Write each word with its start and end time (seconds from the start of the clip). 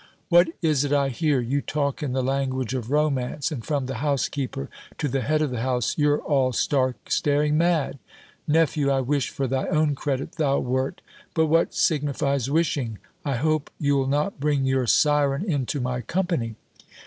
"What 0.29 0.47
is 0.63 0.83
it 0.83 0.91
I 0.91 1.09
hear? 1.09 1.39
You 1.41 1.61
talk 1.61 2.01
in 2.01 2.13
the 2.13 2.23
language 2.23 2.73
of 2.73 2.89
romance; 2.89 3.51
and 3.51 3.63
from 3.63 3.85
the 3.85 3.97
housekeeper 4.01 4.67
to 4.97 5.07
the 5.07 5.21
head 5.21 5.43
of 5.43 5.51
the 5.51 5.61
house, 5.61 5.95
you're 5.95 6.17
all 6.17 6.53
stark 6.53 7.11
staring 7.11 7.55
mad. 7.55 7.99
Nephew, 8.47 8.89
I 8.89 9.01
wish, 9.01 9.29
for 9.29 9.45
thy 9.45 9.67
own 9.67 9.93
credit, 9.93 10.37
thou 10.37 10.57
wert 10.57 11.01
But 11.35 11.45
what 11.45 11.75
signifies 11.75 12.49
wishing? 12.49 12.97
I 13.23 13.35
hope 13.35 13.69
you'll 13.79 14.07
not 14.07 14.39
bring 14.39 14.65
your 14.65 14.87
syren 14.87 15.45
into 15.45 15.79
my 15.79 16.01
company." 16.01 16.55